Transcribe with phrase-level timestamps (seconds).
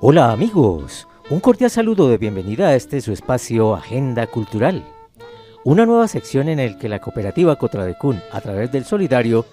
[0.00, 4.84] Hola amigos, un cordial saludo de bienvenida a este su espacio Agenda Cultural.
[5.64, 9.44] Una nueva sección en el que la cooperativa Cotradecún, a través del Solidario,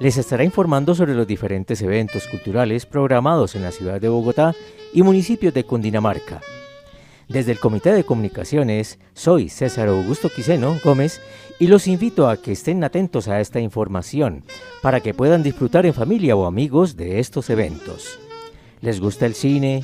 [0.00, 4.54] les estará informando sobre los diferentes eventos culturales programados en la ciudad de Bogotá
[4.92, 6.42] y municipios de Cundinamarca.
[7.26, 11.22] Desde el Comité de Comunicaciones, soy César Augusto Quiseno Gómez
[11.58, 14.44] y los invito a que estén atentos a esta información
[14.82, 18.18] para que puedan disfrutar en familia o amigos de estos eventos.
[18.84, 19.82] ¿Les gusta el cine,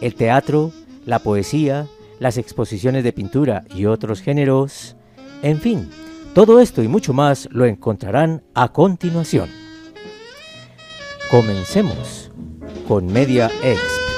[0.00, 0.72] el teatro,
[1.06, 1.86] la poesía,
[2.18, 4.96] las exposiciones de pintura y otros géneros?
[5.42, 5.88] En fin,
[6.34, 9.48] todo esto y mucho más lo encontrarán a continuación.
[11.30, 12.30] Comencemos
[12.86, 14.08] con Media Exp.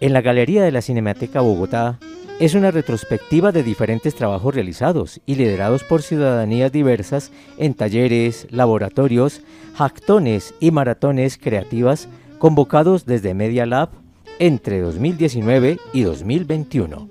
[0.00, 1.98] En la Galería de la Cinemateca Bogotá
[2.40, 9.40] es una retrospectiva de diferentes trabajos realizados y liderados por ciudadanías diversas en talleres, laboratorios,
[9.76, 13.90] jactones y maratones creativas convocados desde Media Lab
[14.38, 17.08] entre 2019 y 2021.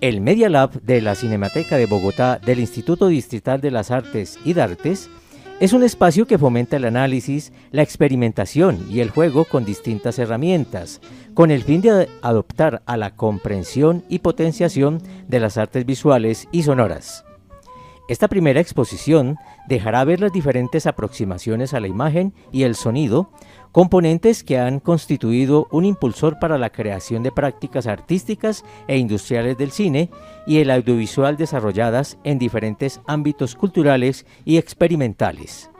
[0.00, 4.54] El Media Lab de la Cinemateca de Bogotá del Instituto Distrital de las Artes y
[4.54, 5.08] Dartes
[5.60, 11.00] es un espacio que fomenta el análisis, la experimentación y el juego con distintas herramientas,
[11.32, 16.64] con el fin de adoptar a la comprensión y potenciación de las artes visuales y
[16.64, 17.24] sonoras.
[18.06, 23.30] Esta primera exposición dejará ver las diferentes aproximaciones a la imagen y el sonido,
[23.72, 29.70] componentes que han constituido un impulsor para la creación de prácticas artísticas e industriales del
[29.70, 30.10] cine
[30.46, 35.70] y el audiovisual desarrolladas en diferentes ámbitos culturales y experimentales.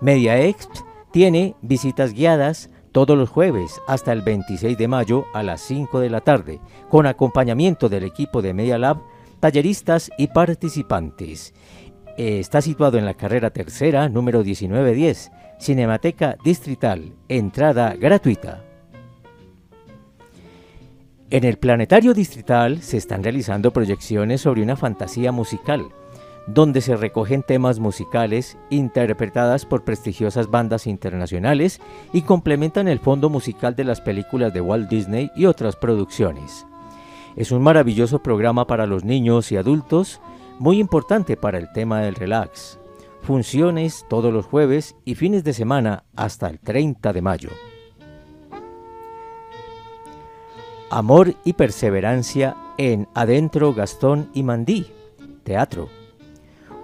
[0.00, 0.70] MediaExp
[1.12, 6.10] tiene visitas guiadas todos los jueves hasta el 26 de mayo a las 5 de
[6.10, 8.98] la tarde, con acompañamiento del equipo de Media Lab
[9.40, 11.54] talleristas y participantes.
[12.16, 18.62] Eh, está situado en la carrera tercera, número 1910, Cinemateca Distrital, entrada gratuita.
[21.28, 25.88] En el Planetario Distrital se están realizando proyecciones sobre una fantasía musical,
[26.46, 31.80] donde se recogen temas musicales interpretadas por prestigiosas bandas internacionales
[32.12, 36.64] y complementan el fondo musical de las películas de Walt Disney y otras producciones.
[37.36, 40.22] Es un maravilloso programa para los niños y adultos,
[40.58, 42.78] muy importante para el tema del relax.
[43.20, 47.50] Funciones todos los jueves y fines de semana hasta el 30 de mayo.
[50.88, 54.86] Amor y perseverancia en Adentro Gastón y Mandí,
[55.44, 55.90] teatro.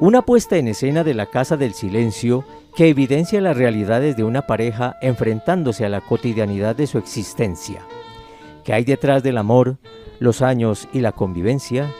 [0.00, 2.44] Una puesta en escena de la Casa del Silencio
[2.76, 7.86] que evidencia las realidades de una pareja enfrentándose a la cotidianidad de su existencia.
[8.64, 9.78] ¿Qué hay detrás del amor,
[10.22, 11.92] los años y la convivencia,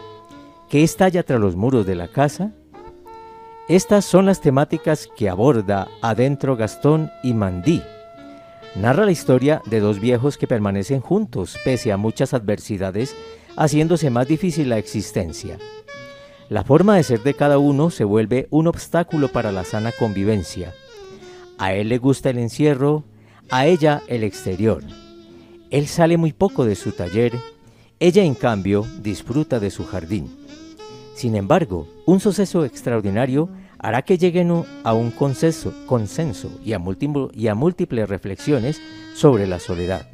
[0.69, 2.53] que estalla tras los muros de la casa.
[3.69, 7.82] Estas son las temáticas que aborda Adentro Gastón y Mandí.
[8.75, 13.15] Narra la historia de dos viejos que permanecen juntos pese a muchas adversidades,
[13.56, 15.59] haciéndose más difícil la existencia.
[16.49, 20.72] La forma de ser de cada uno se vuelve un obstáculo para la sana convivencia.
[21.59, 23.05] A él le gusta el encierro,
[23.50, 24.82] a ella el exterior.
[25.71, 27.32] Él sale muy poco de su taller
[28.05, 30.29] ella, en cambio, disfruta de su jardín.
[31.15, 33.49] Sin embargo, un suceso extraordinario
[33.79, 36.81] hará que lleguen a un consenso, consenso y, a
[37.33, 38.83] y a múltiples reflexiones
[39.15, 40.11] sobre la soledad.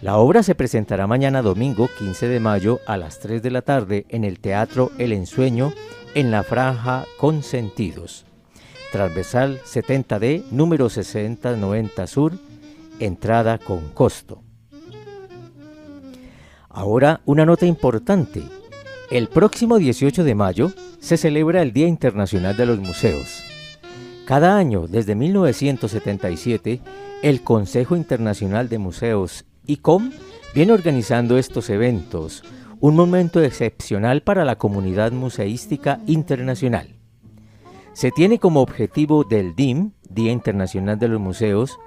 [0.00, 4.06] La obra se presentará mañana domingo 15 de mayo a las 3 de la tarde
[4.08, 5.74] en el Teatro El Ensueño
[6.14, 8.24] en la franja Consentidos.
[8.92, 12.32] Transversal 70D, número 6090 Sur,
[12.98, 14.42] entrada con costo.
[16.74, 18.42] Ahora una nota importante.
[19.10, 23.44] El próximo 18 de mayo se celebra el Día Internacional de los Museos.
[24.24, 26.80] Cada año, desde 1977,
[27.22, 30.12] el Consejo Internacional de Museos, ICOM,
[30.54, 32.42] viene organizando estos eventos,
[32.80, 36.88] un momento excepcional para la comunidad museística internacional.
[37.92, 41.78] Se tiene como objetivo del DIM, Día Internacional de los Museos,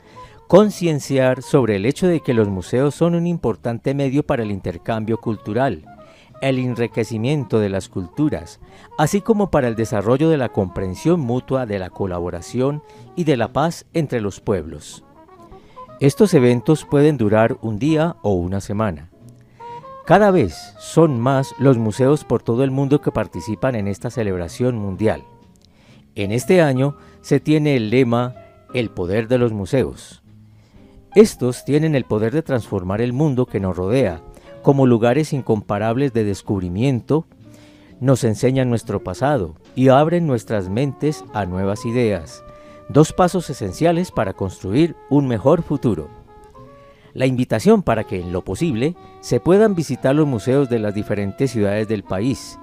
[0.47, 5.18] concienciar sobre el hecho de que los museos son un importante medio para el intercambio
[5.18, 5.86] cultural,
[6.42, 8.59] el enriquecimiento de las culturas,
[8.97, 12.83] así como para el desarrollo de la comprensión mutua de la colaboración
[13.15, 15.03] y de la paz entre los pueblos.
[16.00, 19.09] Estos eventos pueden durar un día o una semana.
[20.06, 24.77] Cada vez son más los museos por todo el mundo que participan en esta celebración
[24.77, 25.24] mundial.
[26.13, 28.36] En este año se tiene el lema
[28.74, 30.21] El poder de los museos.
[31.15, 34.21] Estos tienen el poder de transformar el mundo que nos rodea,
[34.62, 37.25] como lugares incomparables de descubrimiento,
[38.01, 42.44] nos enseñan nuestro pasado y abren nuestras mentes a nuevas ideas,
[42.89, 46.09] dos pasos esenciales para construir un mejor futuro.
[47.13, 51.50] la invitación para que en lo posible se puedan visitar los museos de las diferentes
[51.50, 52.59] ciudades del país,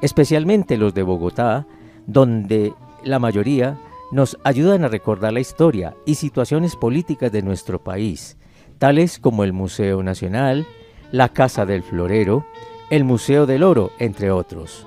[0.00, 1.66] especialmente los de Bogotá,
[2.06, 3.76] donde la mayoría
[4.10, 8.36] nos ayudan a recordar la historia y situaciones políticas de nuestro país,
[8.78, 10.66] tales como el Museo Nacional,
[11.12, 12.46] la Casa del Florero,
[12.90, 14.86] el Museo del Oro, entre otros.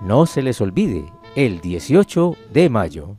[0.00, 3.16] No se les olvide, el 18 de mayo.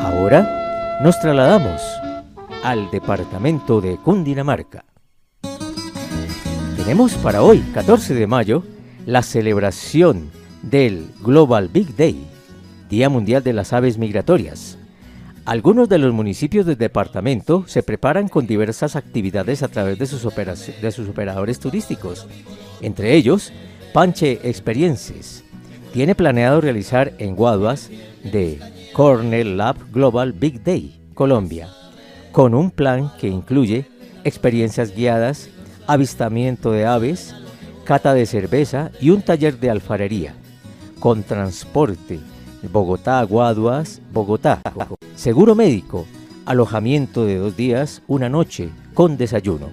[0.00, 1.80] Ahora nos trasladamos
[2.64, 4.84] al departamento de Cundinamarca.
[6.76, 8.64] Tenemos para hoy, 14 de mayo,
[9.06, 10.30] la celebración
[10.62, 12.26] del Global Big Day,
[12.88, 14.78] Día Mundial de las Aves Migratorias.
[15.44, 20.26] Algunos de los municipios del departamento se preparan con diversas actividades a través de sus,
[20.26, 22.26] operadores turísticos,
[22.82, 23.52] entre ellos
[23.94, 25.44] Panche Experiences.
[25.92, 27.88] Tiene planeado realizar en Guaduas
[28.24, 28.60] de
[28.92, 31.68] Cornell Lab Global Big Day, Colombia,
[32.30, 33.86] con un plan que incluye
[34.24, 35.48] experiencias guiadas,
[35.86, 37.34] avistamiento de aves,
[37.84, 40.34] cata de cerveza y un taller de alfarería,
[40.98, 42.18] con transporte.
[42.72, 44.60] Bogotá, Guaduas, Bogotá,
[45.14, 46.06] seguro médico,
[46.44, 49.68] alojamiento de dos días, una noche, con desayuno.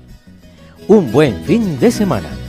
[0.86, 2.45] Un buen fin de semana.